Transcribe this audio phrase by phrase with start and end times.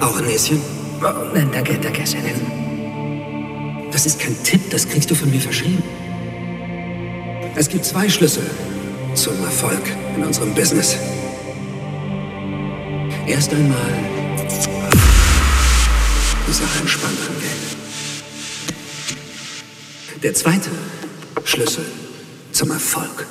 [0.00, 0.60] Auch ein Näschen?
[1.00, 3.90] Oh, nein, danke, danke, Shannon.
[3.92, 5.82] Das ist kein Tipp, das kriegst du von mir verschrieben.
[7.54, 8.42] Es gibt zwei Schlüssel
[9.14, 9.82] zum Erfolg
[10.16, 10.96] in unserem Business.
[13.26, 13.76] Erst einmal
[16.48, 17.62] die Sache entspannt angehen.
[20.22, 20.70] Der zweite
[21.44, 21.84] Schlüssel
[22.50, 23.26] zum Erfolg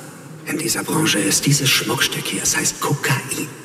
[0.52, 2.42] in dieser Branche ist dieses Schmuckstück hier.
[2.42, 3.61] Es heißt Kokain.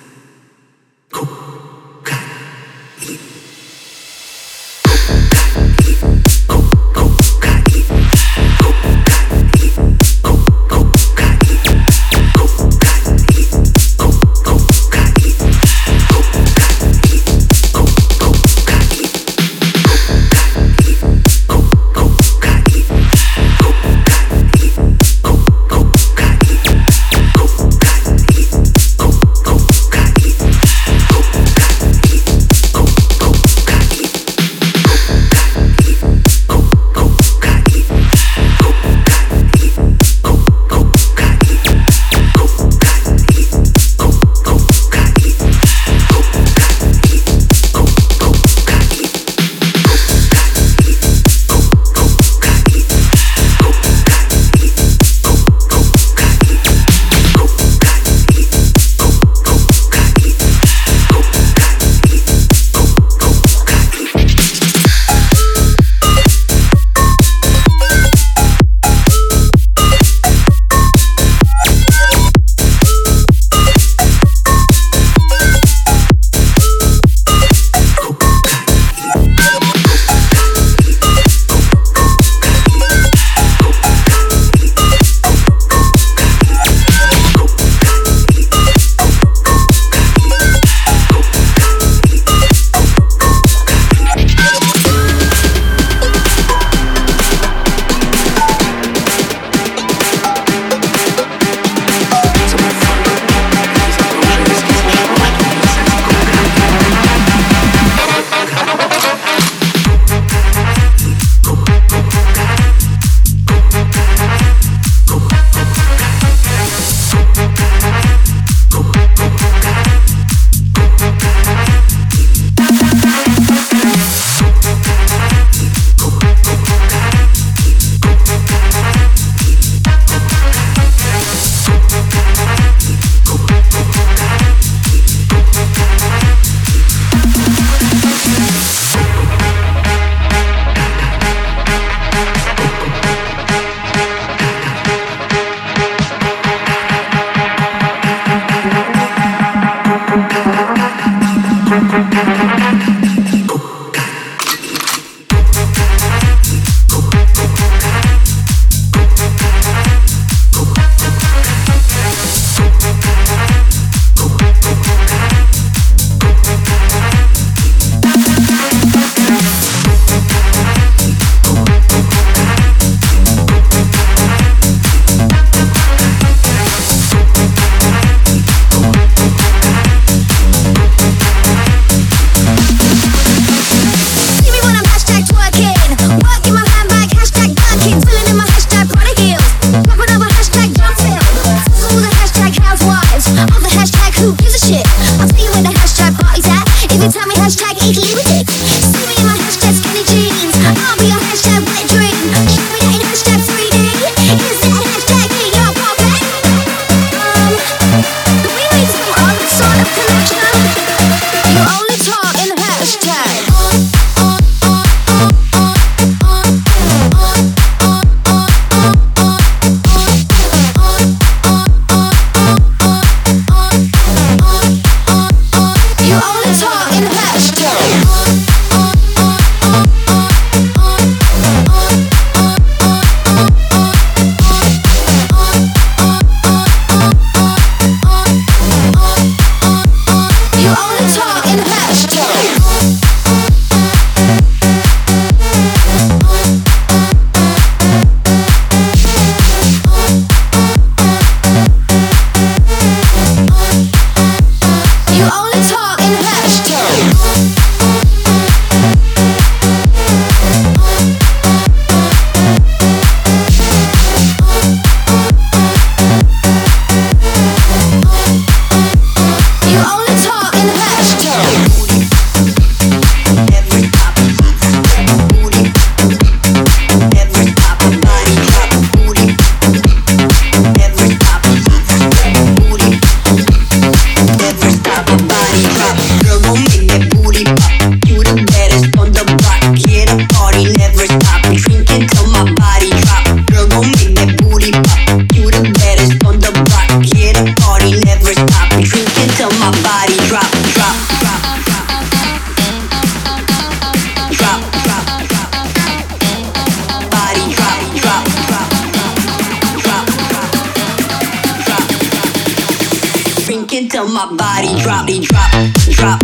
[313.98, 316.20] till my body drop, drop,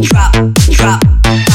[0.00, 1.45] drop, drop, drop.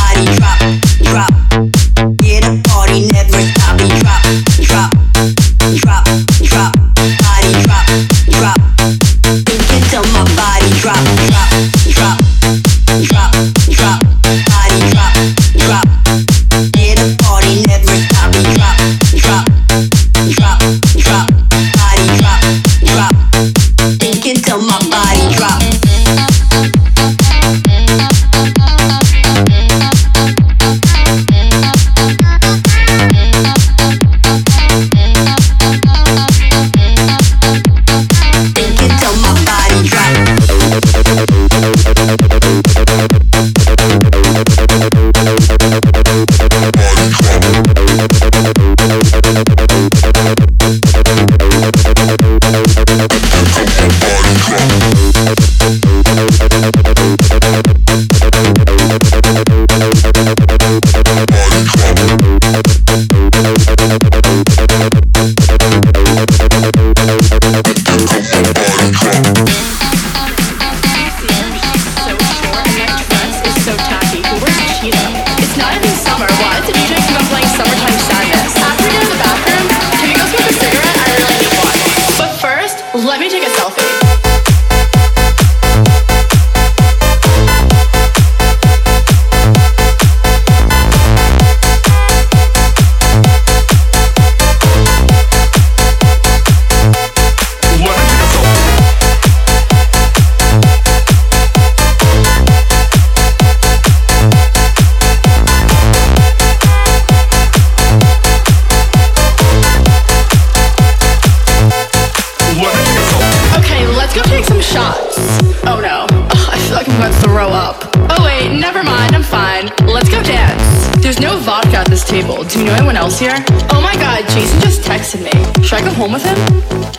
[122.31, 123.36] Do you know anyone else here?
[123.72, 125.31] Oh my god, Jason just texted me.
[125.63, 126.38] Should I go home with him?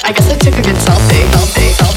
[0.05, 1.25] I guess I took a good selfie.
[1.33, 1.73] Selfie.
[1.73, 1.92] selfie.